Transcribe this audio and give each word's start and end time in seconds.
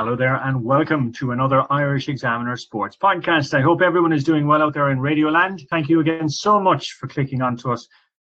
Hello 0.00 0.16
there, 0.16 0.36
and 0.36 0.64
welcome 0.64 1.12
to 1.12 1.32
another 1.32 1.70
Irish 1.70 2.08
Examiner 2.08 2.56
Sports 2.56 2.96
podcast. 2.96 3.52
I 3.52 3.60
hope 3.60 3.82
everyone 3.82 4.14
is 4.14 4.24
doing 4.24 4.46
well 4.46 4.62
out 4.62 4.72
there 4.72 4.88
in 4.88 4.98
Radioland. 4.98 5.68
Thank 5.68 5.90
you 5.90 6.00
again 6.00 6.26
so 6.26 6.58
much 6.58 6.92
for 6.92 7.06
clicking 7.06 7.42
on 7.42 7.54
to 7.58 7.72
us 7.72 7.86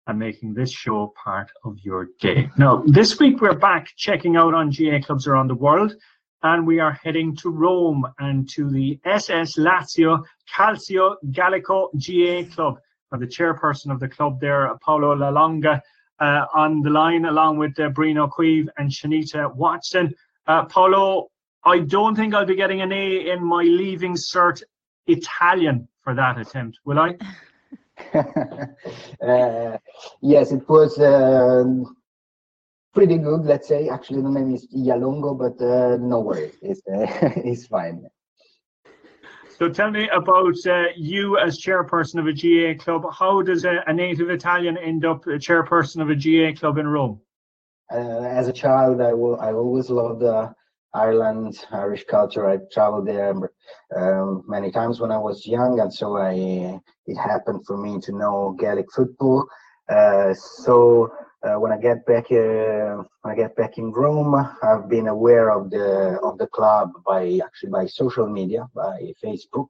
and 0.08 0.18
making 0.18 0.52
this 0.52 0.72
show 0.72 1.14
part 1.14 1.48
of 1.62 1.78
your 1.78 2.08
day. 2.18 2.50
Now, 2.58 2.82
this 2.86 3.20
week 3.20 3.40
we're 3.40 3.54
back 3.54 3.86
checking 3.96 4.36
out 4.36 4.52
on 4.52 4.70
GAA 4.70 4.98
clubs 4.98 5.28
around 5.28 5.46
the 5.46 5.54
world, 5.54 5.94
and 6.42 6.66
we 6.66 6.80
are 6.80 6.98
heading 7.04 7.36
to 7.36 7.50
Rome 7.50 8.04
and 8.18 8.48
to 8.50 8.68
the 8.68 8.98
SS 9.04 9.56
Lazio 9.56 10.24
Calcio 10.52 11.14
Gaelico 11.30 11.90
GAA 11.94 12.52
club. 12.52 12.80
And 13.12 13.22
the 13.22 13.28
chairperson 13.28 13.92
of 13.92 14.00
the 14.00 14.08
club 14.08 14.40
there, 14.40 14.76
Paolo 14.84 15.14
Lalonga, 15.14 15.80
uh, 16.18 16.46
on 16.52 16.82
the 16.82 16.90
line, 16.90 17.26
along 17.26 17.58
with 17.58 17.78
uh, 17.78 17.90
Brino 17.90 18.28
Cueve 18.28 18.68
and 18.76 18.90
Shanita 18.90 19.54
Watson. 19.54 20.12
Uh, 20.48 20.64
Paolo, 20.64 21.29
I 21.64 21.80
don't 21.80 22.14
think 22.14 22.34
I'll 22.34 22.46
be 22.46 22.56
getting 22.56 22.80
an 22.80 22.92
A 22.92 23.30
in 23.30 23.44
my 23.44 23.62
leaving 23.62 24.14
cert 24.14 24.62
Italian 25.06 25.88
for 26.02 26.14
that 26.14 26.38
attempt, 26.38 26.78
will 26.84 26.98
I? 26.98 27.16
uh, 28.14 29.76
yes, 30.22 30.52
it 30.52 30.66
was 30.68 30.98
um, 30.98 31.96
pretty 32.94 33.18
good, 33.18 33.44
let's 33.44 33.68
say. 33.68 33.88
Actually, 33.88 34.22
the 34.22 34.30
name 34.30 34.54
is 34.54 34.66
Ialongo, 34.74 35.36
but 35.38 35.62
uh, 35.64 35.96
no 35.98 36.20
worries, 36.20 36.56
it's, 36.62 36.80
uh, 36.88 37.06
it's 37.36 37.66
fine. 37.66 38.06
So 39.58 39.68
tell 39.68 39.90
me 39.90 40.08
about 40.08 40.56
uh, 40.66 40.84
you 40.96 41.36
as 41.36 41.60
chairperson 41.60 42.18
of 42.18 42.26
a 42.26 42.32
GAA 42.32 42.82
club. 42.82 43.04
How 43.12 43.42
does 43.42 43.66
a, 43.66 43.84
a 43.86 43.92
native 43.92 44.30
Italian 44.30 44.78
end 44.78 45.04
up 45.04 45.26
a 45.26 45.38
chairperson 45.38 46.00
of 46.00 46.08
a 46.08 46.14
GAA 46.14 46.58
club 46.58 46.78
in 46.78 46.88
Rome? 46.88 47.20
Uh, 47.92 48.22
as 48.22 48.48
a 48.48 48.52
child, 48.54 49.02
I, 49.02 49.12
will, 49.12 49.38
I 49.38 49.52
always 49.52 49.90
loved 49.90 50.22
uh, 50.22 50.48
Ireland, 50.94 51.64
Irish 51.70 52.04
culture. 52.04 52.48
I 52.48 52.58
traveled 52.72 53.06
there 53.06 53.34
um, 53.96 54.42
many 54.48 54.70
times 54.70 55.00
when 55.00 55.12
I 55.12 55.18
was 55.18 55.46
young, 55.46 55.80
and 55.80 55.92
so 55.92 56.16
I 56.16 56.80
it 57.06 57.16
happened 57.16 57.64
for 57.66 57.76
me 57.76 58.00
to 58.00 58.12
know 58.12 58.56
Gaelic 58.58 58.86
football. 58.92 59.46
Uh, 59.88 60.34
so 60.34 61.12
uh, 61.44 61.54
when 61.54 61.72
I 61.72 61.78
get 61.78 62.04
back 62.06 62.30
uh, 62.32 63.02
when 63.22 63.32
I 63.32 63.36
get 63.36 63.56
back 63.56 63.78
in 63.78 63.92
Rome, 63.92 64.34
I've 64.62 64.88
been 64.88 65.06
aware 65.08 65.50
of 65.50 65.70
the 65.70 66.18
of 66.24 66.38
the 66.38 66.48
club 66.48 66.90
by 67.06 67.38
actually 67.44 67.70
by 67.70 67.86
social 67.86 68.26
media, 68.26 68.66
by 68.74 69.12
Facebook, 69.22 69.68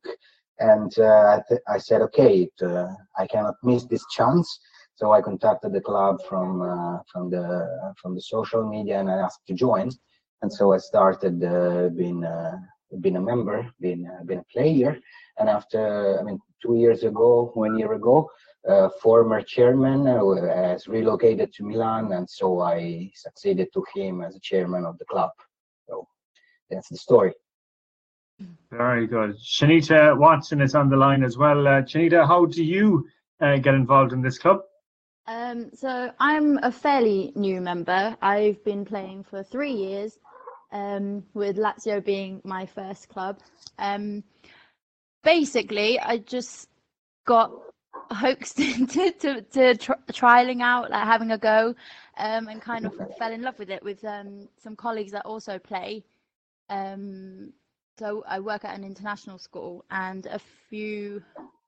and 0.59 0.93
uh, 0.99 1.37
I, 1.37 1.43
th- 1.49 1.61
I, 1.69 1.79
said, 1.79 2.01
okay, 2.03 2.43
it, 2.49 2.67
uh, 2.67 2.89
I 3.19 3.27
cannot 3.27 3.55
miss 3.62 3.84
this 3.84 4.05
chance. 4.11 4.61
So 4.95 5.12
I 5.12 5.23
contacted 5.23 5.73
the 5.73 5.81
club 5.81 6.19
from 6.29 6.62
uh, 6.62 6.99
from 7.12 7.31
the 7.31 7.95
from 8.01 8.15
the 8.15 8.23
social 8.23 8.67
media 8.69 9.01
and 9.01 9.11
I 9.11 9.19
asked 9.19 9.47
to 9.49 9.55
join 9.55 9.91
and 10.43 10.53
so 10.53 10.73
I 10.73 10.79
started 10.79 11.43
uh, 11.45 11.89
being 11.89 12.25
uh, 12.25 12.57
being 13.01 13.17
a 13.17 13.21
member, 13.21 13.71
being 13.81 14.06
uh, 14.06 14.25
being 14.25 14.41
a 14.41 14.53
player. 14.53 14.99
And 15.39 15.49
after, 15.49 16.19
I 16.21 16.23
mean, 16.23 16.39
two 16.62 16.77
years 16.77 17.03
ago, 17.05 17.51
one 17.55 17.78
year 17.78 17.93
ago, 17.95 18.31
uh, 18.69 18.89
former 19.03 19.41
chairman 19.43 20.06
uh, 20.06 20.25
has 20.55 20.87
relocated 20.87 21.53
to 21.55 21.65
Milan, 21.65 22.12
and 22.12 22.29
so 22.29 22.61
I 22.61 23.11
succeeded 23.15 23.69
to 23.75 23.84
him 23.95 24.23
as 24.23 24.37
a 24.37 24.41
chairman 24.41 24.84
of 24.84 24.99
the 24.99 25.06
club. 25.06 25.31
So 25.89 26.06
that's 26.71 26.89
the 26.89 26.97
story. 26.97 27.33
Very 28.71 29.06
good. 29.06 29.37
Shanita 29.39 30.17
Watson 30.19 30.61
is 30.61 30.75
on 30.75 30.89
the 30.89 30.97
line 30.97 31.23
as 31.23 31.37
well. 31.37 31.67
Uh, 31.67 31.83
Shanita, 31.83 32.27
how 32.27 32.47
do 32.47 32.65
you 32.65 33.06
uh, 33.41 33.56
get 33.56 33.75
involved 33.75 34.12
in 34.12 34.23
this 34.23 34.39
club? 34.39 34.61
Um, 35.27 35.71
so 35.75 36.11
I'm 36.19 36.59
a 36.62 36.73
fairly 36.73 37.33
new 37.37 37.61
member. 37.61 38.17
I've 38.23 38.62
been 38.65 38.84
playing 38.84 39.25
for 39.25 39.43
three 39.43 39.73
years, 39.73 40.19
um, 40.72 41.25
with 41.34 41.56
Lazio 41.56 42.04
being 42.04 42.41
my 42.44 42.66
first 42.66 43.08
club. 43.08 43.38
Um, 43.78 44.22
basically, 45.22 45.98
I 45.98 46.19
just 46.19 46.69
got 47.26 47.53
hoaxed 48.10 48.58
into 48.60 49.10
to, 49.12 49.42
to 49.42 49.75
trialing 50.12 50.62
out, 50.62 50.91
like 50.91 51.04
having 51.04 51.32
a 51.32 51.38
go, 51.38 51.75
um, 52.16 52.48
and 52.48 52.60
kind 52.60 52.86
of 52.86 52.94
fell 53.19 53.32
in 53.32 53.42
love 53.42 53.58
with 53.58 53.70
it 53.70 53.82
with 53.82 54.04
um, 54.04 54.48
some 54.58 54.76
colleagues 54.76 55.12
that 55.12 55.26
also 55.26 55.58
play. 55.58 56.04
Um, 56.69 57.52
so 57.98 58.25
I 58.26 58.41
work 58.41 58.64
at 58.64 58.76
an 58.76 58.84
international 58.84 59.38
school, 59.38 59.84
and 59.91 60.26
a 60.26 60.38
few 60.69 61.22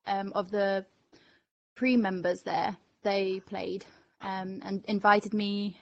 um, 0.07 0.31
of 0.33 0.49
the 0.49 0.85
pre-members 1.75 2.41
there 2.41 2.75
they 3.03 3.41
played 3.45 3.85
and 4.21 4.83
invited 4.87 5.33
me 5.33 5.77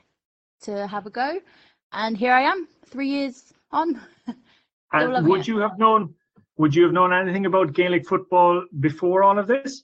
to 0.62 0.88
have 0.88 1.06
a 1.06 1.10
go 1.10 1.40
and 1.92 2.18
here 2.18 2.34
I 2.34 2.42
am, 2.42 2.68
three 2.86 3.10
years 3.10 3.54
on. 3.72 4.00
and 4.94 5.28
would 5.28 5.42
it. 5.42 5.48
you 5.48 5.60
have 5.60 5.78
known? 5.78 6.14
Would 6.58 6.76
you 6.76 6.84
have 6.84 6.94
known 6.94 7.14
anything 7.14 7.46
about 7.46 7.74
Gaelic 7.74 8.08
football 8.08 8.66
before 8.80 9.24
all 9.24 9.40
of 9.40 9.48
this? 9.48 9.84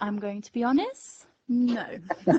I'm 0.00 0.18
going 0.18 0.42
to 0.42 0.52
be 0.52 0.64
honest. 0.64 1.26
No. 1.48 1.84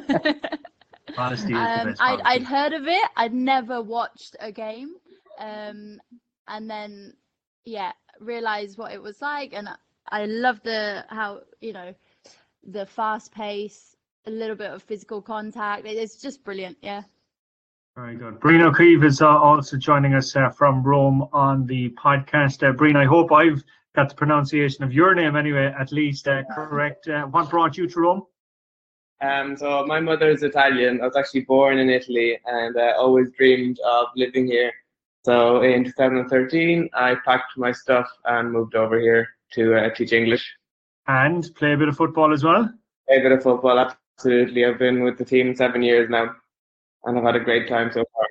Honesty 1.17 1.53
is 1.53 1.59
um, 1.59 1.77
the 1.79 1.85
best 1.85 2.01
I'd, 2.01 2.21
I'd 2.21 2.43
heard 2.43 2.73
of 2.73 2.87
it. 2.87 3.09
I'd 3.15 3.33
never 3.33 3.81
watched 3.81 4.35
a 4.39 4.51
game, 4.51 4.95
um, 5.39 5.99
and 6.47 6.69
then 6.69 7.13
yeah, 7.65 7.91
realized 8.19 8.77
what 8.77 8.91
it 8.91 9.01
was 9.01 9.21
like, 9.21 9.53
and 9.53 9.69
I 10.09 10.25
love 10.25 10.61
the 10.63 11.05
how 11.09 11.41
you 11.61 11.73
know 11.73 11.93
the 12.63 12.85
fast 12.85 13.31
pace, 13.31 13.95
a 14.25 14.31
little 14.31 14.55
bit 14.55 14.71
of 14.71 14.83
physical 14.83 15.21
contact. 15.21 15.85
It's 15.85 16.21
just 16.21 16.43
brilliant. 16.43 16.77
Yeah. 16.81 17.03
Very 17.95 18.17
good. 18.17 18.41
Brino 18.41 18.75
Cueve 18.75 19.05
is 19.05 19.21
uh, 19.21 19.27
also 19.27 19.77
joining 19.77 20.15
us 20.15 20.35
uh, 20.35 20.49
from 20.49 20.83
Rome 20.83 21.29
on 21.31 21.65
the 21.65 21.91
podcast. 21.91 22.61
Uh, 22.61 22.99
I 22.99 23.05
hope 23.05 23.31
I've 23.31 23.63
got 23.95 24.09
the 24.09 24.15
pronunciation 24.15 24.83
of 24.83 24.91
your 24.91 25.15
name 25.15 25.37
anyway, 25.37 25.73
at 25.79 25.93
least 25.93 26.27
uh, 26.27 26.43
correct. 26.53 27.07
Uh, 27.07 27.23
what 27.27 27.49
brought 27.49 27.77
you 27.77 27.87
to 27.87 27.99
Rome? 28.01 28.23
Um, 29.21 29.55
so 29.55 29.85
my 29.85 30.01
mother 30.01 30.29
is 30.29 30.43
Italian. 30.43 30.99
I 30.99 31.05
was 31.05 31.15
actually 31.15 31.41
born 31.41 31.77
in 31.77 31.89
Italy 31.89 32.37
and 32.45 32.77
I 32.77 32.91
always 32.91 33.31
dreamed 33.31 33.79
of 33.85 34.07
living 34.17 34.47
here. 34.47 34.73
So 35.23 35.61
in 35.61 35.85
2013, 35.85 36.89
I 36.93 37.15
packed 37.23 37.57
my 37.57 37.71
stuff 37.71 38.09
and 38.25 38.51
moved 38.51 38.75
over 38.75 38.99
here 38.99 39.25
to 39.53 39.73
uh, 39.73 39.89
teach 39.95 40.11
English. 40.11 40.45
And 41.07 41.47
play 41.55 41.71
a 41.71 41.77
bit 41.77 41.87
of 41.87 41.95
football 41.95 42.33
as 42.33 42.43
well? 42.43 42.69
Play 43.07 43.19
a 43.19 43.21
bit 43.21 43.31
of 43.31 43.41
football, 43.41 43.79
absolutely. 43.79 44.65
I've 44.65 44.79
been 44.79 45.01
with 45.01 45.17
the 45.17 45.23
team 45.23 45.55
seven 45.55 45.81
years 45.81 46.09
now 46.09 46.35
and 47.05 47.17
I've 47.17 47.23
had 47.23 47.35
a 47.35 47.39
great 47.39 47.67
time 47.67 47.91
so 47.91 48.03
far. 48.13 48.27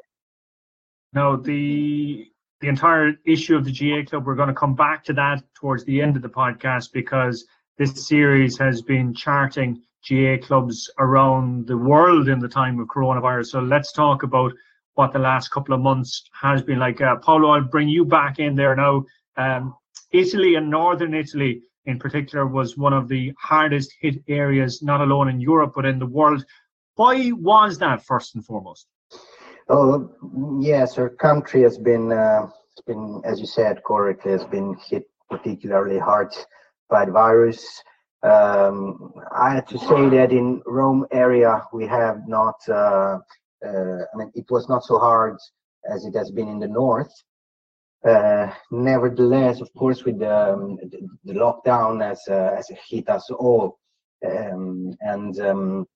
No, 1.13 1.37
the 1.37 2.27
the 2.61 2.69
entire 2.69 3.13
issue 3.27 3.57
of 3.57 3.65
the 3.65 3.73
GAA 3.73 4.09
club, 4.09 4.27
we're 4.27 4.35
going 4.35 4.49
to 4.49 4.55
come 4.55 4.75
back 4.75 5.05
to 5.05 5.13
that 5.13 5.43
towards 5.55 5.85
the 5.85 6.01
end 6.01 6.17
of 6.17 6.23
the 6.23 6.29
podcast 6.29 6.93
because 6.93 7.45
this 7.77 8.07
series 8.07 8.57
has 8.59 8.81
been 8.81 9.13
charting 9.13 9.83
GAA 10.09 10.37
clubs 10.41 10.91
around 10.99 11.67
the 11.67 11.77
world 11.77 12.29
in 12.29 12.39
the 12.39 12.49
time 12.49 12.79
of 12.81 12.89
coronavirus. 12.89 13.47
So 13.47 13.61
let's 13.61 13.93
talk 13.93 14.23
about 14.23 14.53
what 14.95 15.13
the 15.13 15.19
last 15.19 15.51
couple 15.51 15.75
of 15.75 15.81
months 15.81 16.25
has 16.41 16.63
been 16.63 16.79
like. 16.79 17.01
Uh, 17.01 17.17
Paolo, 17.17 17.51
I'll 17.51 17.63
bring 17.63 17.89
you 17.89 18.05
back 18.05 18.39
in 18.39 18.55
there 18.55 18.77
now. 18.77 19.05
Um, 19.37 19.75
Italy 20.13 20.55
and 20.55 20.71
Northern 20.71 21.15
Italy, 21.15 21.63
in 21.87 21.99
particular, 21.99 22.47
was 22.47 22.77
one 22.77 22.93
of 22.93 23.09
the 23.09 23.33
hardest 23.39 23.93
hit 24.01 24.23
areas, 24.29 24.83
not 24.83 25.01
alone 25.01 25.29
in 25.29 25.41
Europe, 25.41 25.73
but 25.75 25.85
in 25.85 25.99
the 25.99 26.07
world. 26.07 26.45
Why 26.97 27.33
was 27.33 27.79
that 27.79 28.05
first 28.05 28.35
and 28.35 28.45
foremost? 28.45 28.87
Oh 29.69 30.11
yes, 30.61 30.99
our 30.99 31.09
country 31.09 31.63
has 31.63 31.79
been, 31.79 32.13
uh, 32.13 32.49
been, 32.87 33.23
as 33.25 33.41
you 33.41 33.47
said 33.47 33.83
correctly, 33.85 34.33
has 34.33 34.45
been 34.45 34.77
hit 34.87 35.05
particularly 35.31 35.99
hard 35.99 36.35
by 36.91 37.05
the 37.07 37.13
virus. 37.13 37.83
Um, 38.23 39.13
I 39.35 39.55
have 39.55 39.67
to 39.69 39.79
say 39.79 40.09
that 40.11 40.33
in 40.33 40.63
Rome 40.67 41.07
area 41.13 41.63
we 41.73 41.87
have 41.87 42.29
not. 42.29 42.57
Uh, 42.69 43.19
uh, 43.67 44.05
I 44.13 44.17
mean, 44.17 44.31
it 44.35 44.51
was 44.51 44.69
not 44.69 44.85
so 44.85 44.99
hard 44.99 45.37
as 45.91 46.05
it 46.05 46.15
has 46.15 46.31
been 46.31 46.49
in 46.49 46.59
the 46.59 46.69
north. 46.69 47.13
Uh, 48.07 48.53
nevertheless, 48.71 49.63
of 49.63 49.73
course, 49.75 50.05
with 50.05 50.19
the, 50.19 50.53
um, 50.53 50.79
the, 51.25 51.33
lockdown 51.33 52.03
as 52.03 52.21
uh, 52.29 52.55
as 52.59 52.71
hit 52.87 53.09
us 53.09 53.31
all, 53.31 53.79
um, 54.27 54.95
and 55.01 55.41
um, 55.41 55.87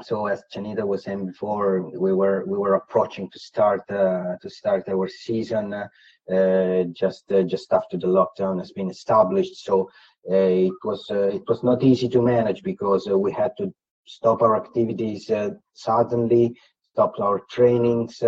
so 0.00 0.26
as 0.26 0.42
Chanita 0.54 0.86
was 0.86 1.04
saying 1.04 1.26
before, 1.26 1.82
we 1.82 2.14
were 2.14 2.44
we 2.46 2.56
were 2.56 2.74
approaching 2.74 3.28
to 3.30 3.38
start 3.38 3.82
uh, 3.90 4.36
to 4.40 4.48
start 4.48 4.88
our 4.88 5.06
season 5.08 5.74
uh, 5.74 6.84
just 6.92 7.30
uh, 7.30 7.42
just 7.42 7.72
after 7.72 7.98
the 7.98 8.06
lockdown 8.06 8.58
has 8.58 8.72
been 8.72 8.90
established. 8.90 9.64
So 9.64 9.90
uh, 10.30 10.34
it 10.34 10.84
was 10.84 11.06
uh, 11.10 11.28
it 11.28 11.42
was 11.46 11.62
not 11.62 11.82
easy 11.82 12.08
to 12.08 12.22
manage 12.22 12.62
because 12.62 13.06
uh, 13.06 13.18
we 13.18 13.32
had 13.32 13.52
to 13.58 13.72
stop 14.06 14.40
our 14.40 14.56
activities 14.56 15.30
suddenly, 15.74 16.56
stop 16.92 17.20
our 17.20 17.40
trainings. 17.50 18.22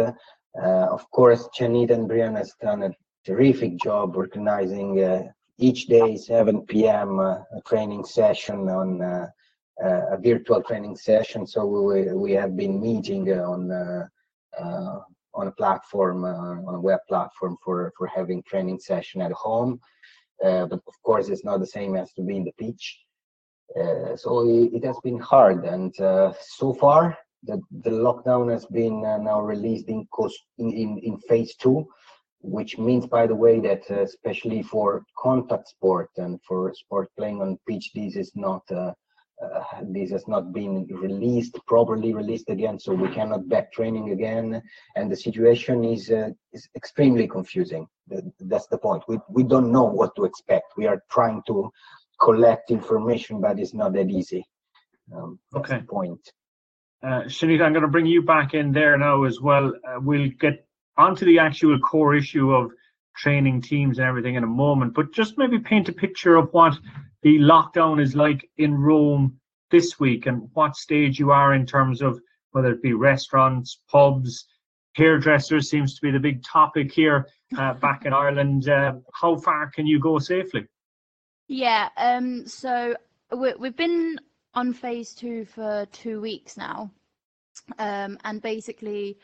of 0.55 1.11
course, 1.11 1.49
Chanita 1.57 1.93
and 1.93 2.09
Brian 2.09 2.37
has 2.37 2.55
done 2.61 2.83
a 2.83 2.91
terrific 3.25 3.77
job 3.83 4.17
organizing 4.17 5.31
each 5.59 5.87
day 5.87 6.17
7 6.17 6.63
p.m. 6.67 7.21
training 7.67 8.05
session 8.05 8.69
on 8.69 9.31
a 9.83 10.17
virtual 10.19 10.63
training 10.63 10.97
session. 10.97 11.47
So 11.47 11.67
we, 11.67 12.13
we 12.13 12.33
have 12.33 12.57
been 12.57 12.81
meeting 12.81 13.31
on 13.33 13.71
uh, 13.71 14.07
uh, 14.59 15.01
on 15.35 15.49
a 15.49 15.53
platform 15.53 16.25
on 16.25 16.75
a 16.75 16.81
web 16.81 17.01
platform 17.09 17.57
for 17.65 17.93
for 17.97 18.07
having 18.07 18.43
training 18.43 18.79
session 18.79 19.21
at 19.21 19.33
home. 19.33 19.81
but 20.41 20.73
of 20.73 20.97
course, 21.03 21.29
it's 21.29 21.45
not 21.45 21.61
the 21.61 21.67
same 21.79 21.97
as 21.97 22.13
to 22.13 22.23
be 22.23 22.37
in 22.37 22.45
the 22.45 22.53
pitch. 22.59 23.05
Uh, 23.81 24.15
so 24.17 24.47
it, 24.49 24.73
it, 24.75 24.85
has 24.85 24.97
been 25.03 25.19
hard 25.19 25.65
and 25.65 25.99
uh, 25.99 26.33
so 26.39 26.73
far 26.73 27.19
the, 27.43 27.61
the 27.83 27.91
lockdown 27.91 28.53
has 28.53 28.67
been 28.67 29.05
uh, 29.05 29.17
now 29.17 29.41
released 29.41 29.89
in, 29.89 30.07
in, 30.59 30.71
in, 30.71 30.99
in, 30.99 31.19
phase 31.29 31.57
two 31.57 31.85
which 32.41 32.79
means 32.79 33.05
by 33.07 33.27
the 33.27 33.35
way 33.35 33.59
that 33.59 33.83
especially 33.91 34.63
for 34.63 35.03
contact 35.19 35.67
sport 35.67 36.11
and 36.19 36.39
for 36.47 36.73
sport 36.75 37.09
playing 37.17 37.41
on 37.41 37.59
pitch 37.67 37.91
this 37.95 38.15
is 38.15 38.31
not 38.37 38.63
uh, 38.71 38.93
this 39.83 40.11
has 40.11 40.27
not 40.29 40.53
been 40.53 40.87
released 40.87 41.59
properly 41.67 42.15
released 42.15 42.51
again 42.51 42.79
so 42.79 42.93
we 42.93 43.09
cannot 43.09 43.49
back 43.49 43.73
training 43.73 44.11
again. 44.11 44.63
And 44.97 45.11
the 45.11 45.17
situation 45.17 45.85
is 45.85 46.11
uh, 46.11 46.31
is 46.53 46.69
extremely 46.77 47.27
confusing. 47.27 47.87
That's 48.41 48.67
the 48.69 48.79
point. 48.79 49.03
We, 49.09 49.19
we 49.29 49.43
don't 49.43 49.73
know 49.73 49.85
what 49.85 50.15
to 50.17 50.25
expect. 50.25 50.75
We 50.77 50.87
are 50.87 51.03
trying 51.11 51.43
to 51.49 51.71
collect 52.21 52.71
information 52.71 53.41
but 53.41 53.59
it's 53.59 53.75
not 53.75 53.93
that 53.95 54.11
easy. 54.11 54.45
Um, 55.15 55.39
okay. 55.55 55.83
point. 55.89 56.21
Uh, 57.03 57.25
Shanita, 57.25 57.63
I'm 57.63 57.75
going 57.75 57.83
to 57.83 57.89
bring 57.89 58.07
you 58.07 58.23
back 58.23 58.55
in 58.55 58.73
there 58.73 58.97
now 58.97 59.25
as 59.25 59.39
well. 59.41 59.71
Uh, 59.87 60.01
we'll 60.01 60.31
get 60.41 60.67
onto 60.97 61.27
the 61.27 61.39
actual 61.39 61.79
core 61.81 62.15
issue 62.15 62.51
of 62.53 62.71
training 63.17 63.63
teams 63.63 63.99
and 63.99 64.07
everything 64.07 64.35
in 64.35 64.45
a 64.45 64.49
moment, 64.49 64.95
but 64.95 65.13
just 65.13 65.39
maybe 65.39 65.59
paint 65.59 65.89
a 65.89 65.93
picture 65.93 66.37
of 66.37 66.53
what 66.53 66.75
the 67.23 67.39
lockdown 67.39 68.01
is 68.01 68.15
like 68.15 68.49
in 68.59 68.75
Rome 68.75 69.39
this 69.71 69.99
week 69.99 70.27
and 70.27 70.49
what 70.53 70.77
stage 70.77 71.19
you 71.19 71.31
are 71.31 71.55
in 71.55 71.67
terms 71.67 72.03
of 72.03 72.21
whether 72.51 72.71
it 72.71 72.83
be 72.83 72.93
restaurants, 72.93 73.81
pubs, 73.91 74.47
hairdressers 74.95 75.69
seems 75.69 75.95
to 75.95 76.03
be 76.03 76.11
the 76.11 76.19
big 76.19 76.43
topic 76.45 76.93
here 76.93 77.27
uh, 77.59 77.75
back 77.75 78.07
in 78.07 78.13
Ireland. 78.13 78.69
Uh, 78.69 78.95
how 79.13 79.37
far 79.37 79.71
can 79.71 79.87
you 79.87 79.99
go 79.99 80.19
safely? 80.19 80.67
Yeah, 81.49 81.89
um, 81.97 82.47
so 82.47 82.97
we, 83.37 83.55
we've 83.55 83.77
been 83.77 84.19
on 84.55 84.73
phase 84.73 85.15
two 85.15 85.45
for 85.45 85.87
two 85.93 86.21
weeks 86.21 86.57
now, 86.57 86.91
um, 87.79 88.19
and 88.25 88.41
basically 88.41 89.19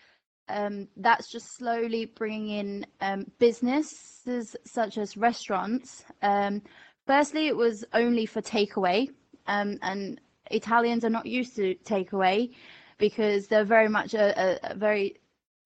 um, 0.50 0.88
that's 0.96 1.28
just 1.28 1.56
slowly 1.56 2.06
bringing 2.06 2.48
in 2.50 2.86
um, 3.00 3.26
businesses 3.38 4.56
such 4.64 4.98
as 4.98 5.16
restaurants. 5.16 6.04
Um, 6.22 6.62
firstly, 7.06 7.46
it 7.46 7.56
was 7.56 7.84
only 7.92 8.26
for 8.26 8.42
takeaway, 8.42 9.08
um, 9.46 9.78
and 9.82 10.20
Italians 10.50 11.04
are 11.04 11.10
not 11.10 11.26
used 11.26 11.56
to 11.56 11.74
takeaway 11.84 12.54
because 12.98 13.46
they're 13.46 13.64
very 13.64 13.88
much 13.88 14.14
a, 14.14 14.38
a, 14.38 14.72
a 14.72 14.74
very 14.74 15.16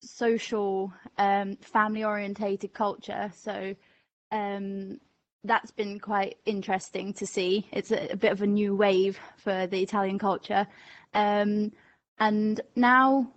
social, 0.01 0.93
um, 1.19 1.57
family 1.57 2.05
orientated 2.05 2.73
culture. 2.75 3.33
So 3.35 3.75
um, 4.31 4.99
that's 5.43 5.71
been 5.71 5.99
quite 5.99 6.37
interesting 6.45 7.13
to 7.15 7.27
see. 7.27 7.67
It's 7.73 7.91
a, 7.91 8.13
a, 8.13 8.17
bit 8.17 8.33
of 8.33 8.43
a 8.43 8.47
new 8.47 8.77
wave 8.77 9.19
for 9.37 9.67
the 9.67 9.83
Italian 9.83 10.19
culture. 10.19 10.67
And 12.19 12.61
now 12.77 13.33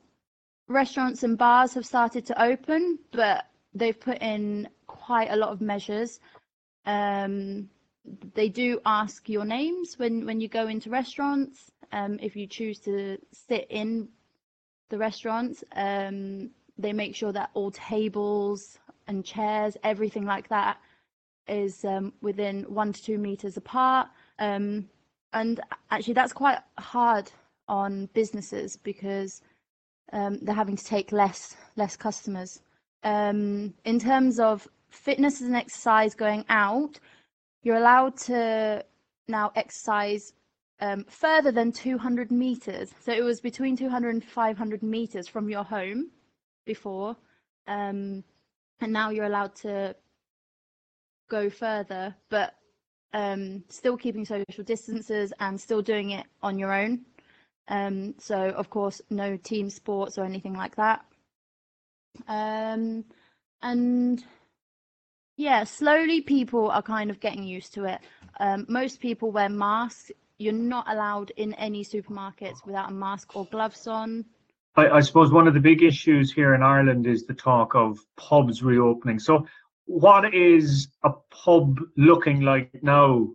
restaurants 0.68 1.24
and 1.24 1.38
bars 1.38 1.74
have 1.74 1.86
started 1.86 2.26
to 2.28 2.42
open, 2.42 3.00
but 3.12 3.46
they've 3.74 4.00
put 4.00 4.22
in 4.22 4.68
quite 4.86 5.32
a 5.32 5.36
lot 5.36 5.50
of 5.50 5.62
measures. 5.62 6.20
Um, 6.86 7.70
they 8.34 8.50
do 8.50 8.80
ask 8.86 9.28
your 9.28 9.46
names 9.46 9.98
when, 9.98 10.26
when 10.26 10.40
you 10.40 10.48
go 10.48 10.68
into 10.68 10.90
restaurants. 10.90 11.72
Um, 11.92 12.20
if 12.22 12.36
you 12.36 12.48
choose 12.48 12.80
to 12.80 13.18
sit 13.32 13.68
in 13.70 14.10
the 14.90 14.98
restaurants, 14.98 15.64
um, 15.76 16.52
they 16.78 16.94
make 16.94 17.16
sure 17.16 17.32
that 17.32 17.50
all 17.54 17.72
tables 17.72 18.78
and 19.08 19.26
chairs, 19.26 19.78
everything 19.84 20.26
like 20.26 20.50
that, 20.50 20.78
is 21.48 21.84
um, 21.86 22.14
within 22.22 22.64
one 22.64 22.94
to 22.94 23.04
two 23.04 23.18
meters 23.18 23.58
apart. 23.58 24.08
Um, 24.40 24.90
and 25.34 25.60
actually, 25.92 26.14
that's 26.14 26.34
quite 26.34 26.60
hard 26.78 27.32
on 27.68 28.08
businesses 28.14 28.78
because 28.78 29.42
um, 30.14 30.40
they're 30.42 30.56
having 30.56 30.76
to 30.76 30.86
take 30.86 31.12
less 31.12 31.56
less 31.76 31.96
customers. 31.96 32.62
Um, 33.04 33.74
in 33.86 34.00
terms 34.00 34.40
of 34.40 34.68
fitness 34.90 35.42
and 35.42 35.56
exercise 35.56 36.16
going 36.16 36.46
out, 36.50 37.00
you're 37.64 37.78
allowed 37.78 38.18
to 38.18 38.84
now 39.28 39.52
exercise 39.56 40.34
um, 40.80 41.06
further 41.10 41.52
than 41.52 41.72
200 41.72 42.32
meters. 42.32 42.92
So 43.00 43.12
it 43.12 43.24
was 43.24 43.42
between 43.42 43.76
200 43.76 44.10
and 44.10 44.24
500 44.24 44.84
meters 44.84 45.28
from 45.28 45.50
your 45.50 45.64
home 45.64 46.12
before, 46.66 47.16
um, 47.68 48.24
and 48.80 48.94
now 48.94 49.10
you're 49.10 49.26
allowed 49.26 49.56
to 49.58 49.96
go 51.30 51.50
further, 51.50 52.16
but 52.30 52.54
um, 53.14 53.64
still 53.70 53.98
keeping 53.98 54.26
social 54.26 54.64
distances 54.64 55.34
and 55.40 55.60
still 55.60 55.82
doing 55.82 56.12
it 56.12 56.26
on 56.42 56.58
your 56.58 56.74
own. 56.74 57.02
Um, 57.70 58.16
so 58.18 58.50
of 58.50 58.70
course, 58.70 59.02
no 59.10 59.38
team 59.38 59.70
sports 59.70 60.18
or 60.18 60.24
anything 60.24 60.54
like 60.54 60.76
that. 60.76 61.06
Um, 62.28 63.06
and 63.62 64.24
yeah, 65.36 65.64
slowly 65.64 66.22
people 66.22 66.70
are 66.70 66.82
kind 66.82 67.10
of 67.10 67.20
getting 67.20 67.44
used 67.44 67.74
to 67.76 67.86
it. 67.86 68.00
Um, 68.40 68.66
most 68.68 69.00
people 69.00 69.32
wear 69.32 69.50
masks. 69.50 70.12
You're 70.40 70.54
not 70.54 70.90
allowed 70.90 71.32
in 71.38 71.54
any 71.54 71.84
supermarkets 71.84 72.66
without 72.66 72.90
a 72.92 72.94
mask 72.94 73.36
or 73.36 73.46
gloves 73.46 73.88
on. 73.88 74.26
I, 74.76 74.90
I 74.90 75.00
suppose 75.02 75.32
one 75.32 75.48
of 75.48 75.54
the 75.54 75.60
big 75.60 75.82
issues 75.82 76.32
here 76.32 76.54
in 76.54 76.62
Ireland 76.62 77.08
is 77.08 77.26
the 77.26 77.34
talk 77.34 77.76
of 77.76 78.00
pubs 78.16 78.64
reopening. 78.64 79.20
So, 79.20 79.48
what 79.86 80.34
is 80.34 80.90
a 81.04 81.12
pub 81.32 81.80
looking 81.96 82.42
like 82.42 82.72
now 82.84 83.30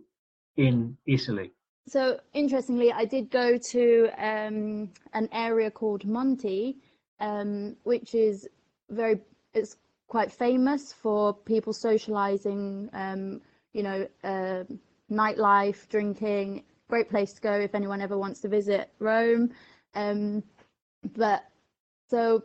in 0.55 0.97
Italy? 1.05 1.51
So 1.87 2.19
interestingly, 2.33 2.91
I 2.91 3.05
did 3.05 3.29
go 3.29 3.57
to 3.57 4.09
um, 4.17 4.89
an 5.13 5.27
area 5.31 5.69
called 5.69 6.05
Monti, 6.05 6.77
um, 7.19 7.75
which 7.83 8.15
is 8.15 8.47
very 8.89 9.19
it's 9.53 9.77
quite 10.07 10.31
famous 10.31 10.93
for 10.93 11.33
people 11.33 11.73
socializing. 11.73 12.89
Um, 12.93 13.41
you 13.73 13.83
know, 13.83 14.07
uh, 14.23 14.63
nightlife, 15.11 15.87
drinking. 15.89 16.63
Great 16.87 17.09
place 17.09 17.33
to 17.33 17.41
go 17.41 17.53
if 17.53 17.75
anyone 17.75 18.01
ever 18.01 18.17
wants 18.17 18.39
to 18.41 18.47
visit 18.47 18.89
Rome. 18.99 19.51
Um, 19.95 20.43
but 21.15 21.43
so 22.09 22.43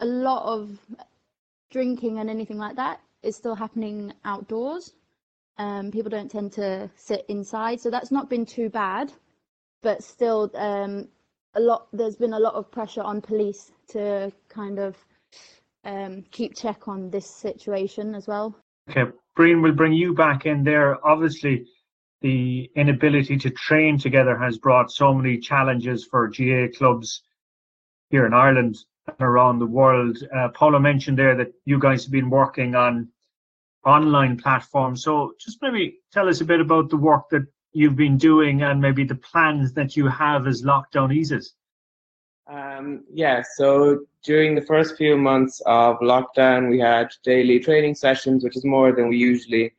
a 0.00 0.06
lot 0.06 0.44
of 0.44 0.78
drinking 1.70 2.18
and 2.18 2.28
anything 2.28 2.58
like 2.58 2.76
that 2.76 3.00
is 3.22 3.36
still 3.36 3.54
happening 3.54 4.12
outdoors. 4.24 4.94
Um, 5.62 5.92
people 5.92 6.10
don't 6.10 6.30
tend 6.30 6.52
to 6.54 6.90
sit 6.96 7.24
inside, 7.28 7.80
so 7.80 7.88
that's 7.88 8.10
not 8.10 8.28
been 8.28 8.44
too 8.44 8.68
bad. 8.68 9.12
But 9.82 10.02
still, 10.02 10.50
um, 10.54 11.08
a 11.54 11.60
lot. 11.60 11.86
There's 11.92 12.16
been 12.16 12.32
a 12.32 12.40
lot 12.40 12.54
of 12.54 12.70
pressure 12.70 13.02
on 13.02 13.20
police 13.20 13.70
to 13.90 14.32
kind 14.48 14.80
of 14.80 14.96
um, 15.84 16.24
keep 16.32 16.56
check 16.56 16.88
on 16.88 17.10
this 17.10 17.26
situation 17.30 18.14
as 18.16 18.26
well. 18.26 18.56
Okay, 18.90 19.10
Brian, 19.36 19.62
will 19.62 19.72
bring 19.72 19.92
you 19.92 20.14
back 20.14 20.46
in 20.46 20.64
there. 20.64 21.04
Obviously, 21.06 21.66
the 22.22 22.68
inability 22.74 23.36
to 23.38 23.50
train 23.50 23.98
together 23.98 24.36
has 24.36 24.58
brought 24.58 24.90
so 24.90 25.14
many 25.14 25.38
challenges 25.38 26.04
for 26.04 26.28
GAA 26.28 26.76
clubs 26.76 27.22
here 28.10 28.26
in 28.26 28.34
Ireland 28.34 28.78
and 29.06 29.20
around 29.20 29.60
the 29.60 29.66
world. 29.66 30.18
Uh, 30.34 30.48
Paula 30.48 30.80
mentioned 30.80 31.18
there 31.18 31.36
that 31.36 31.52
you 31.64 31.78
guys 31.78 32.04
have 32.04 32.12
been 32.12 32.30
working 32.30 32.74
on 32.74 33.08
online 33.84 34.36
platform. 34.36 34.96
So 34.96 35.34
just 35.40 35.60
maybe 35.62 35.98
tell 36.12 36.28
us 36.28 36.40
a 36.40 36.44
bit 36.44 36.60
about 36.60 36.90
the 36.90 36.96
work 36.96 37.28
that 37.30 37.46
you've 37.72 37.96
been 37.96 38.16
doing 38.16 38.62
and 38.62 38.80
maybe 38.80 39.04
the 39.04 39.14
plans 39.14 39.72
that 39.74 39.96
you 39.96 40.06
have 40.08 40.46
as 40.46 40.62
lockdown 40.62 41.14
eases. 41.14 41.54
Um, 42.46 43.04
yeah, 43.12 43.42
so 43.56 44.00
during 44.24 44.54
the 44.54 44.62
first 44.62 44.96
few 44.96 45.16
months 45.16 45.60
of 45.66 45.98
lockdown, 46.00 46.68
we 46.68 46.78
had 46.78 47.08
daily 47.24 47.58
training 47.60 47.94
sessions, 47.94 48.44
which 48.44 48.56
is 48.56 48.64
more 48.64 48.92
than 48.92 49.08
we 49.08 49.16
usually 49.16 49.72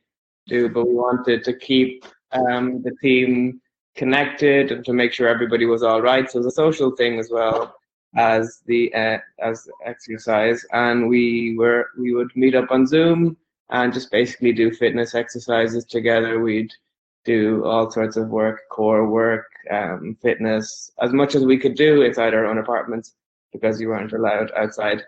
do, 0.46 0.68
but 0.68 0.86
we 0.86 0.94
wanted 0.94 1.44
to 1.44 1.52
keep 1.56 2.04
um, 2.32 2.82
the 2.82 2.92
team 3.02 3.60
connected 3.94 4.72
and 4.72 4.84
to 4.84 4.92
make 4.92 5.12
sure 5.12 5.28
everybody 5.28 5.66
was 5.66 5.82
all 5.82 6.02
right. 6.02 6.28
So 6.30 6.38
it 6.38 6.44
was 6.44 6.52
a 6.52 6.56
social 6.56 6.90
thing 6.90 7.18
as 7.18 7.30
well 7.30 7.76
as 8.16 8.62
the 8.66 8.92
uh, 8.94 9.18
as 9.40 9.68
exercise, 9.84 10.64
and 10.72 11.08
we 11.08 11.56
were 11.56 11.88
we 11.98 12.14
would 12.14 12.30
meet 12.36 12.54
up 12.54 12.70
on 12.70 12.86
Zoom 12.86 13.36
and 13.70 13.92
just 13.92 14.10
basically 14.10 14.52
do 14.52 14.70
fitness 14.70 15.14
exercises 15.14 15.84
together. 15.84 16.40
We'd 16.40 16.72
do 17.24 17.64
all 17.64 17.90
sorts 17.90 18.16
of 18.16 18.28
work, 18.28 18.60
core 18.70 19.08
work, 19.08 19.46
um, 19.70 20.16
fitness, 20.20 20.90
as 21.00 21.12
much 21.12 21.34
as 21.34 21.44
we 21.44 21.58
could 21.58 21.74
do 21.74 22.02
inside 22.02 22.34
our 22.34 22.46
own 22.46 22.58
apartments 22.58 23.14
because 23.52 23.80
you 23.80 23.88
weren't 23.88 24.12
allowed 24.12 24.50
outside. 24.56 25.02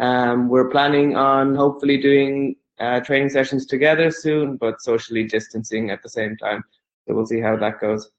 Um, 0.00 0.48
we're 0.48 0.70
planning 0.70 1.16
on 1.16 1.56
hopefully 1.56 2.00
doing 2.00 2.54
uh, 2.78 3.00
training 3.00 3.30
sessions 3.30 3.66
together 3.66 4.10
soon, 4.10 4.56
but 4.56 4.80
socially 4.80 5.24
distancing 5.24 5.90
at 5.90 6.02
the 6.02 6.08
same 6.08 6.36
time. 6.36 6.62
So 7.06 7.14
we'll 7.14 7.26
see 7.26 7.40
how 7.40 7.56
that 7.56 7.80
goes. 7.80 8.10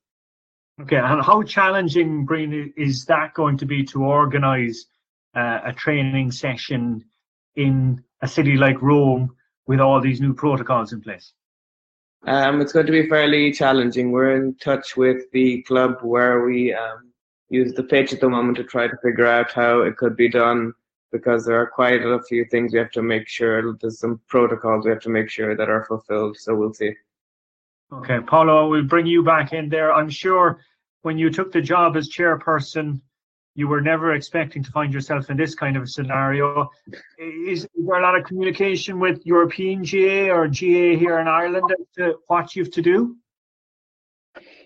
Okay, 0.81 0.97
and 0.97 1.21
how 1.21 1.43
challenging, 1.43 2.25
Brian, 2.25 2.73
is 2.75 3.05
that 3.05 3.33
going 3.33 3.57
to 3.57 3.65
be 3.65 3.83
to 3.85 4.03
organise 4.03 4.85
uh, 5.35 5.59
a 5.65 5.73
training 5.73 6.31
session 6.31 7.03
in 7.55 8.03
a 8.21 8.27
city 8.27 8.55
like 8.57 8.81
Rome 8.81 9.35
with 9.69 9.79
all 9.79 10.01
these 10.01 10.19
new 10.19 10.33
protocols 10.33 10.93
in 10.93 10.99
place? 10.99 11.31
Um, 12.25 12.59
it's 12.59 12.73
going 12.73 12.87
to 12.87 12.91
be 12.91 13.07
fairly 13.07 13.51
challenging. 13.51 14.11
We're 14.11 14.35
in 14.35 14.55
touch 14.55 14.97
with 14.97 15.29
the 15.31 15.61
club 15.61 15.99
where 16.01 16.43
we 16.43 16.73
um, 16.73 17.11
use 17.49 17.73
the 17.73 17.83
pitch 17.83 18.11
at 18.11 18.19
the 18.19 18.29
moment 18.29 18.57
to 18.57 18.63
try 18.63 18.87
to 18.87 18.97
figure 19.03 19.27
out 19.27 19.51
how 19.51 19.81
it 19.81 19.95
could 19.95 20.15
be 20.15 20.27
done 20.27 20.73
because 21.11 21.45
there 21.45 21.61
are 21.61 21.67
quite 21.67 22.01
a 22.01 22.19
few 22.23 22.45
things 22.45 22.73
we 22.73 22.79
have 22.79 22.89
to 22.93 23.03
make 23.03 23.27
sure. 23.27 23.77
There's 23.79 23.99
some 23.99 24.19
protocols 24.27 24.85
we 24.85 24.91
have 24.91 25.01
to 25.01 25.09
make 25.09 25.29
sure 25.29 25.55
that 25.55 25.69
are 25.69 25.85
fulfilled. 25.85 26.37
So 26.37 26.55
we'll 26.55 26.73
see. 26.73 26.93
Okay, 27.93 28.21
Paolo, 28.21 28.69
we'll 28.69 28.83
bring 28.83 29.05
you 29.05 29.23
back 29.23 29.53
in 29.53 29.69
there. 29.69 29.93
I'm 29.93 30.09
sure 30.09 30.61
when 31.03 31.19
you 31.19 31.29
took 31.29 31.51
the 31.51 31.61
job 31.61 31.95
as 31.95 32.09
chairperson, 32.09 33.01
you 33.59 33.67
were 33.67 33.81
never 33.81 34.13
expecting 34.13 34.63
to 34.63 34.71
find 34.71 34.93
yourself 34.93 35.29
in 35.29 35.35
this 35.35 35.53
kind 35.53 35.75
of 35.75 35.83
a 35.83 35.87
scenario. 35.87 36.71
Is, 37.17 37.65
is 37.65 37.67
there 37.75 37.99
a 37.99 38.01
lot 38.01 38.15
of 38.17 38.23
communication 38.23 38.99
with 38.99 39.17
European 39.25 39.83
GAA 39.83 40.33
or 40.37 40.47
GAA 40.47 40.89
here 41.03 41.19
in 41.19 41.27
Ireland 41.27 41.65
as 41.77 41.85
to 41.97 42.03
what 42.27 42.55
you 42.55 42.63
have 42.63 42.71
to 42.71 42.81
do? 42.81 43.17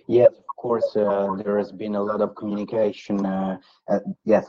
Yes, 0.07 0.31
of 0.37 0.55
course, 0.57 0.95
uh, 0.95 1.35
there 1.43 1.57
has 1.57 1.71
been 1.71 1.95
a 1.95 2.03
lot 2.03 2.21
of 2.21 2.35
communication. 2.35 3.25
Uh, 3.25 3.57
uh, 3.89 3.99
yes, 4.25 4.45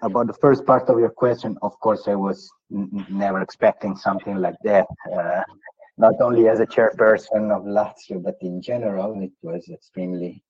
about 0.00 0.26
the 0.26 0.38
first 0.40 0.64
part 0.64 0.88
of 0.88 0.98
your 0.98 1.10
question, 1.10 1.58
of 1.60 1.78
course, 1.80 2.08
I 2.08 2.14
was 2.14 2.50
never 2.70 3.42
expecting 3.42 3.94
something 3.94 4.36
like 4.36 4.56
that. 4.64 4.86
Uh, 5.14 5.42
not 5.98 6.14
only 6.20 6.48
as 6.48 6.60
a 6.60 6.66
chairperson 6.66 7.44
of 7.56 7.64
Lazio, 7.64 8.22
but 8.22 8.36
in 8.40 8.62
general, 8.62 9.20
it 9.20 9.32
was 9.42 9.68
extremely 9.68 10.42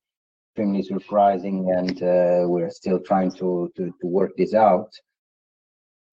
extremely 0.52 0.82
surprising, 0.82 1.72
and 1.74 2.02
uh, 2.02 2.46
we're 2.46 2.68
still 2.68 3.00
trying 3.00 3.30
to, 3.32 3.72
to, 3.74 3.86
to 4.00 4.06
work 4.06 4.32
this 4.36 4.52
out. 4.52 4.90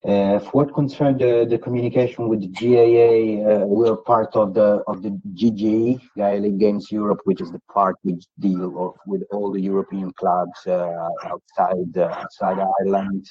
Uh, 0.02 0.38
for 0.38 0.64
what 0.64 0.74
concerns 0.74 1.18
the, 1.18 1.46
the 1.50 1.58
communication 1.58 2.26
with 2.26 2.40
the 2.40 2.48
GAA, 2.48 3.52
uh, 3.52 3.66
we're 3.66 3.96
part 3.96 4.34
of 4.34 4.54
the 4.54 4.82
of 4.86 5.02
the 5.02 5.10
GGE, 5.34 6.00
Gaelic 6.16 6.56
Games 6.56 6.90
Europe, 6.90 7.20
which 7.24 7.42
is 7.42 7.52
the 7.52 7.60
part 7.70 7.96
which 8.02 8.24
deal 8.38 8.96
with 9.06 9.22
all 9.30 9.52
the 9.52 9.60
European 9.60 10.10
clubs 10.14 10.66
uh, 10.66 11.08
outside 11.26 11.98
uh, 11.98 12.08
outside 12.22 12.66
Ireland. 12.80 13.26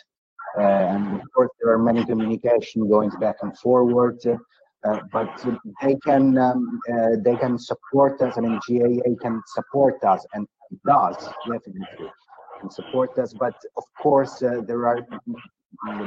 Uh, 0.59 0.61
and 0.61 1.21
of 1.21 1.27
course, 1.35 1.49
there 1.59 1.73
are 1.73 1.79
many 1.79 2.05
communication 2.05 2.87
going 2.87 3.09
back 3.19 3.37
and 3.41 3.57
forward. 3.57 4.19
But 5.11 5.43
they 5.81 5.95
can 6.05 6.37
um, 6.37 6.79
they 7.25 7.35
can 7.35 7.57
support 7.57 8.21
us. 8.21 8.37
I 8.37 8.41
mean, 8.41 8.59
GAA 8.69 9.15
can 9.19 9.41
support 9.55 10.03
us, 10.03 10.23
and 10.33 10.47
does 10.85 11.17
definitely 11.47 12.09
and 12.61 12.71
support 12.71 13.17
us. 13.17 13.33
But 13.33 13.55
of 13.77 13.83
course, 14.01 14.41
uh, 14.43 14.61
there 14.65 14.87
are 14.87 14.99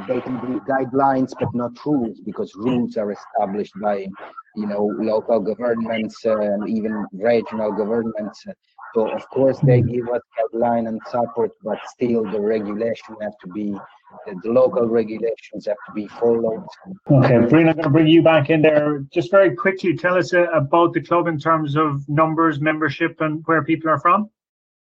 they 0.07 0.19
can 0.21 0.37
be 0.41 0.59
guidelines, 0.71 1.31
but 1.39 1.53
not 1.53 1.71
rules, 1.85 2.19
because 2.19 2.53
rules 2.55 2.97
are 2.97 3.11
established 3.11 3.73
by 3.81 4.07
you 4.55 4.67
know 4.67 4.91
local 4.99 5.39
governments 5.39 6.23
and 6.25 6.69
even 6.69 7.05
regional 7.13 7.71
governments. 7.71 8.45
So 8.93 9.09
of 9.09 9.27
course 9.29 9.59
they 9.59 9.81
give 9.81 10.07
us 10.09 10.21
guideline 10.37 10.87
and 10.87 11.01
support, 11.09 11.51
but 11.63 11.79
still 11.87 12.23
the 12.29 12.39
regulation 12.39 13.15
have 13.21 13.37
to 13.43 13.47
be 13.47 13.75
the 14.27 14.51
local 14.51 14.87
regulations 14.87 15.65
have 15.65 15.77
to 15.87 15.93
be 15.93 16.07
followed. 16.07 16.63
Okay, 17.09 17.39
Breen, 17.47 17.67
I'm 17.67 17.75
going 17.75 17.83
to 17.83 17.89
bring 17.89 18.07
you 18.07 18.21
back 18.21 18.51
in 18.51 18.61
there. 18.61 18.99
Just 19.11 19.31
very 19.31 19.55
quickly, 19.55 19.97
tell 19.97 20.15
us 20.15 20.35
uh, 20.35 20.43
about 20.51 20.93
the 20.93 21.01
club 21.01 21.25
in 21.25 21.39
terms 21.39 21.75
of 21.75 22.07
numbers, 22.07 22.61
membership, 22.61 23.21
and 23.21 23.41
where 23.45 23.63
people 23.63 23.89
are 23.89 23.99
from. 23.99 24.29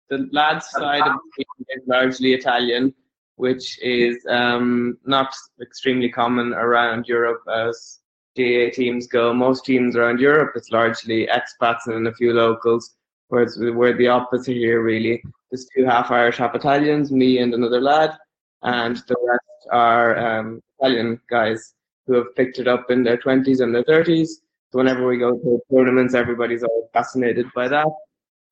The 0.09 0.29
lads' 0.31 0.69
side 0.69 1.01
of 1.01 1.13
the 1.13 1.43
team 1.43 1.65
is 1.69 1.87
largely 1.87 2.33
Italian, 2.33 2.93
which 3.35 3.79
is 3.81 4.25
um, 4.29 4.97
not 5.05 5.33
extremely 5.61 6.09
common 6.09 6.53
around 6.53 7.07
Europe 7.07 7.41
as 7.53 7.99
GAA 8.37 8.69
teams 8.73 9.07
go. 9.07 9.33
Most 9.33 9.65
teams 9.65 9.95
around 9.95 10.19
Europe, 10.19 10.53
it's 10.55 10.71
largely 10.71 11.27
expats 11.27 11.87
and 11.87 12.07
a 12.07 12.13
few 12.13 12.33
locals, 12.33 12.95
whereas 13.27 13.57
we're 13.59 13.97
the 13.97 14.07
opposite 14.07 14.53
here, 14.53 14.81
really. 14.81 15.21
There's 15.51 15.67
two 15.75 15.85
half 15.85 16.11
Irish, 16.11 16.37
half 16.37 16.55
Italians, 16.55 17.11
me 17.11 17.39
and 17.39 17.53
another 17.53 17.81
lad 17.81 18.17
and 18.63 18.97
the 19.07 19.15
rest 19.25 19.67
are 19.71 20.17
um, 20.17 20.61
Italian 20.79 21.19
guys 21.29 21.73
who 22.05 22.13
have 22.13 22.35
picked 22.35 22.59
it 22.59 22.67
up 22.67 22.89
in 22.89 23.03
their 23.03 23.17
20s 23.17 23.61
and 23.61 23.73
their 23.73 23.83
30s. 23.83 24.29
So 24.71 24.79
whenever 24.79 25.07
we 25.07 25.17
go 25.17 25.37
to 25.37 25.61
tournaments, 25.71 26.13
everybody's 26.13 26.63
always 26.63 26.89
fascinated 26.93 27.47
by 27.55 27.67
that. 27.67 27.87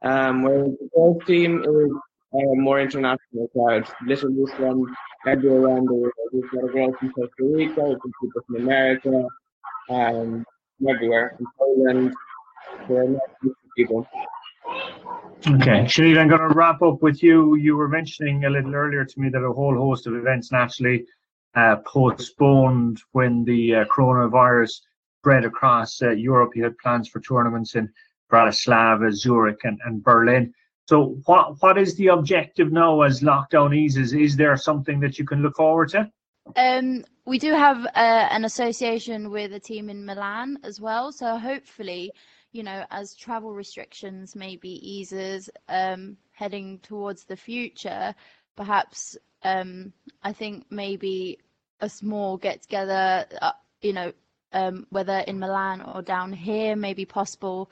Um, 0.05 0.43
whereas 0.43 0.71
the 0.79 0.89
golf 0.95 1.25
team 1.25 1.63
is 1.63 1.91
a 2.33 2.55
more 2.55 2.79
international 2.79 3.47
crowd, 3.53 3.87
literally 4.05 4.45
from 4.55 4.95
everywhere 5.25 5.61
around 5.61 5.87
the 5.87 5.93
world. 5.93 6.13
We've 6.31 6.51
got 6.51 6.63
a 6.63 6.67
girl 6.67 6.93
from 6.99 7.11
Costa 7.11 7.43
Rica, 7.43 7.81
we've 7.81 7.99
got 7.99 8.11
people 8.21 8.41
from 8.45 8.55
America, 8.57 9.27
um, 9.89 10.45
everywhere, 10.87 11.35
from 11.37 11.47
Poland. 11.57 12.13
Are 12.89 13.05
people. 13.77 14.07
Okay, 15.47 15.85
Sinead, 15.85 16.19
I'm 16.19 16.27
going 16.27 16.41
to 16.41 16.55
wrap 16.55 16.81
up 16.81 17.01
with 17.01 17.21
you. 17.21 17.55
You 17.55 17.75
were 17.75 17.87
mentioning 17.87 18.45
a 18.45 18.49
little 18.49 18.73
earlier 18.73 19.05
to 19.05 19.19
me 19.19 19.29
that 19.29 19.43
a 19.43 19.53
whole 19.53 19.75
host 19.75 20.07
of 20.07 20.15
events 20.15 20.51
naturally 20.51 21.05
uh, 21.55 21.77
postponed 21.77 23.01
when 23.11 23.43
the 23.45 23.75
uh, 23.75 23.85
coronavirus 23.85 24.81
spread 25.19 25.45
across 25.45 26.01
uh, 26.01 26.11
Europe. 26.11 26.55
You 26.55 26.63
had 26.63 26.77
plans 26.77 27.07
for 27.07 27.19
tournaments 27.19 27.75
in 27.75 27.89
Bratislava, 28.31 29.11
Zurich, 29.11 29.59
and, 29.63 29.79
and 29.85 30.03
Berlin. 30.03 30.53
So, 30.87 31.17
what 31.25 31.61
what 31.61 31.77
is 31.77 31.95
the 31.95 32.07
objective 32.07 32.71
now 32.71 33.01
as 33.01 33.21
lockdown 33.21 33.75
eases? 33.75 34.13
Is 34.13 34.35
there 34.35 34.55
something 34.55 34.99
that 34.99 35.17
you 35.17 35.25
can 35.25 35.41
look 35.41 35.55
forward 35.55 35.89
to? 35.89 36.11
Um, 36.55 37.03
we 37.25 37.39
do 37.39 37.53
have 37.53 37.85
uh, 37.85 38.27
an 38.29 38.45
association 38.45 39.31
with 39.31 39.53
a 39.53 39.59
team 39.59 39.89
in 39.89 40.05
Milan 40.05 40.59
as 40.63 40.79
well. 40.79 41.11
So 41.11 41.37
hopefully, 41.37 42.11
you 42.51 42.61
know, 42.61 42.85
as 42.91 43.15
travel 43.15 43.53
restrictions 43.53 44.35
maybe 44.35 44.69
eases 44.69 45.49
um, 45.69 46.17
heading 46.33 46.79
towards 46.79 47.23
the 47.23 47.35
future, 47.35 48.13
perhaps 48.55 49.17
um, 49.43 49.91
I 50.23 50.33
think 50.33 50.65
maybe 50.69 51.39
a 51.81 51.89
small 51.89 52.37
get 52.37 52.61
together, 52.61 53.25
uh, 53.41 53.51
you 53.81 53.93
know, 53.93 54.13
um, 54.53 54.87
whether 54.89 55.19
in 55.27 55.39
Milan 55.39 55.81
or 55.81 56.01
down 56.01 56.31
here 56.31 56.75
may 56.75 56.93
be 56.93 57.05
possible. 57.05 57.69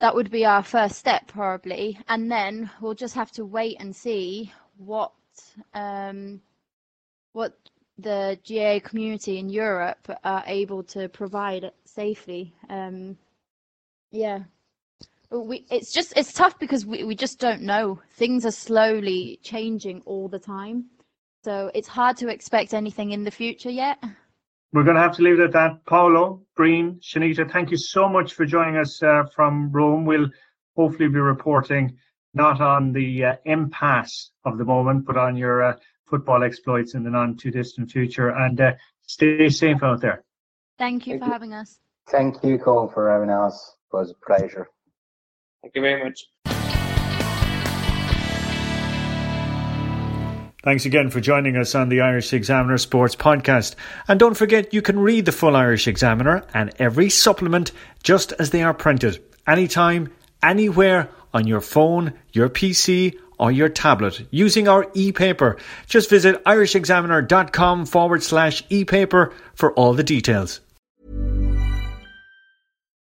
That 0.00 0.14
would 0.14 0.30
be 0.30 0.46
our 0.46 0.62
first 0.62 0.96
step, 0.96 1.26
probably, 1.28 1.98
and 2.08 2.30
then 2.32 2.70
we'll 2.80 2.94
just 2.94 3.14
have 3.14 3.30
to 3.32 3.44
wait 3.44 3.76
and 3.80 3.94
see 3.94 4.50
what 4.78 5.12
um, 5.74 6.40
what 7.32 7.54
the 7.98 8.38
GAA 8.48 8.80
community 8.86 9.38
in 9.38 9.50
Europe 9.50 10.08
are 10.24 10.42
able 10.46 10.82
to 10.84 11.08
provide 11.10 11.70
safely. 11.84 12.54
Um, 12.68 13.18
yeah. 14.10 14.40
We 15.30 15.64
it's 15.70 15.92
just 15.92 16.12
it's 16.16 16.32
tough 16.32 16.58
because 16.58 16.84
we, 16.84 17.04
we 17.04 17.14
just 17.14 17.38
don't 17.38 17.62
know. 17.62 18.00
Things 18.14 18.44
are 18.44 18.50
slowly 18.50 19.38
changing 19.42 20.02
all 20.06 20.28
the 20.28 20.40
time. 20.40 20.86
So 21.44 21.70
it's 21.74 21.88
hard 21.88 22.16
to 22.18 22.28
expect 22.28 22.74
anything 22.74 23.12
in 23.12 23.22
the 23.24 23.30
future 23.30 23.70
yet. 23.70 24.02
We're 24.72 24.84
going 24.84 24.96
to 24.96 25.02
have 25.02 25.16
to 25.16 25.22
leave 25.22 25.40
it 25.40 25.44
at 25.44 25.52
that. 25.52 25.84
Paolo, 25.84 26.42
Green, 26.56 27.00
Shanita, 27.00 27.50
thank 27.50 27.70
you 27.70 27.76
so 27.76 28.08
much 28.08 28.34
for 28.34 28.46
joining 28.46 28.76
us 28.76 29.02
uh, 29.02 29.24
from 29.34 29.72
Rome. 29.72 30.04
We'll 30.04 30.28
hopefully 30.76 31.08
be 31.08 31.18
reporting 31.18 31.98
not 32.34 32.60
on 32.60 32.92
the 32.92 33.24
uh, 33.24 33.36
impasse 33.44 34.30
of 34.44 34.58
the 34.58 34.64
moment, 34.64 35.06
but 35.06 35.16
on 35.16 35.36
your 35.36 35.62
uh, 35.62 35.76
football 36.06 36.44
exploits 36.44 36.94
in 36.94 37.02
the 37.02 37.10
non 37.10 37.36
too 37.36 37.50
distant 37.50 37.90
future. 37.90 38.28
And 38.28 38.60
uh, 38.60 38.72
stay 39.02 39.48
safe 39.48 39.82
out 39.82 40.00
there. 40.00 40.22
Thank 40.78 41.06
you 41.06 41.14
thank 41.14 41.22
for 41.22 41.26
you. 41.26 41.32
having 41.32 41.52
us. 41.52 41.80
Thank 42.08 42.42
you, 42.44 42.58
Colin, 42.58 42.92
for 42.94 43.10
having 43.10 43.30
us. 43.30 43.74
It 43.92 43.96
was 43.96 44.10
a 44.12 44.26
pleasure. 44.26 44.68
Thank 45.62 45.74
you 45.74 45.82
very 45.82 46.04
much. 46.04 46.24
Thanks 50.62 50.84
again 50.84 51.08
for 51.08 51.20
joining 51.20 51.56
us 51.56 51.74
on 51.74 51.88
the 51.88 52.02
Irish 52.02 52.34
Examiner 52.34 52.76
Sports 52.76 53.16
Podcast. 53.16 53.76
And 54.06 54.20
don't 54.20 54.36
forget, 54.36 54.74
you 54.74 54.82
can 54.82 54.98
read 54.98 55.24
the 55.24 55.32
full 55.32 55.56
Irish 55.56 55.88
Examiner 55.88 56.44
and 56.52 56.70
every 56.78 57.08
supplement 57.08 57.72
just 58.02 58.32
as 58.32 58.50
they 58.50 58.62
are 58.62 58.74
printed, 58.74 59.22
anytime, 59.46 60.12
anywhere, 60.42 61.08
on 61.32 61.46
your 61.46 61.62
phone, 61.62 62.12
your 62.32 62.50
PC, 62.50 63.16
or 63.38 63.50
your 63.50 63.70
tablet 63.70 64.26
using 64.30 64.68
our 64.68 64.86
e-paper. 64.92 65.56
Just 65.86 66.10
visit 66.10 66.44
irishexaminer.com 66.44 67.86
forward 67.86 68.22
slash 68.22 68.62
e-paper 68.68 69.32
for 69.54 69.72
all 69.72 69.94
the 69.94 70.04
details. 70.04 70.60